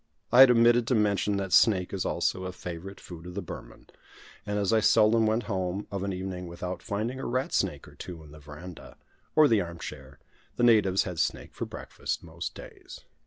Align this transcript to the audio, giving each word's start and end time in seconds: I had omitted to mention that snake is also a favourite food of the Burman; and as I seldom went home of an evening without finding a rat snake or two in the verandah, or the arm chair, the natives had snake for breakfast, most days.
I 0.31 0.39
had 0.39 0.49
omitted 0.49 0.87
to 0.87 0.95
mention 0.95 1.37
that 1.37 1.53
snake 1.53 1.93
is 1.93 2.05
also 2.05 2.45
a 2.45 2.51
favourite 2.51 2.99
food 2.99 3.27
of 3.27 3.35
the 3.35 3.41
Burman; 3.43 3.85
and 4.47 4.57
as 4.57 4.73
I 4.73 4.79
seldom 4.79 5.27
went 5.27 5.43
home 5.43 5.85
of 5.91 6.01
an 6.01 6.11
evening 6.11 6.47
without 6.47 6.81
finding 6.81 7.19
a 7.19 7.25
rat 7.27 7.53
snake 7.53 7.87
or 7.87 7.93
two 7.93 8.23
in 8.23 8.31
the 8.31 8.39
verandah, 8.39 8.97
or 9.35 9.47
the 9.47 9.61
arm 9.61 9.77
chair, 9.77 10.17
the 10.55 10.63
natives 10.63 11.03
had 11.03 11.19
snake 11.19 11.53
for 11.53 11.65
breakfast, 11.65 12.23
most 12.23 12.55
days. 12.55 13.01